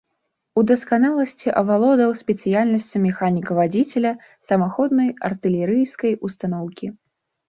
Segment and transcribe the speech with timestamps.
[0.59, 4.13] У дасканаласці авалодаў спецыяльнасцю механіка-вадзіцеля
[4.47, 6.91] самаходнай артылерыйскай устаноўкі.